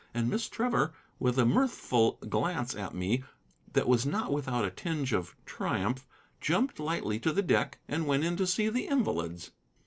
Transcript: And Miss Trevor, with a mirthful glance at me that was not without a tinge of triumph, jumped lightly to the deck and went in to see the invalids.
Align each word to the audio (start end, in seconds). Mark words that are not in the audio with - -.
And 0.15 0.31
Miss 0.31 0.49
Trevor, 0.49 0.93
with 1.19 1.37
a 1.37 1.45
mirthful 1.45 2.13
glance 2.27 2.73
at 2.75 2.95
me 2.95 3.23
that 3.73 3.87
was 3.87 4.03
not 4.03 4.33
without 4.33 4.65
a 4.65 4.71
tinge 4.71 5.13
of 5.13 5.35
triumph, 5.45 6.07
jumped 6.39 6.79
lightly 6.79 7.19
to 7.19 7.31
the 7.31 7.43
deck 7.43 7.77
and 7.87 8.07
went 8.07 8.23
in 8.23 8.35
to 8.37 8.47
see 8.47 8.67
the 8.67 8.87
invalids. 8.87 9.51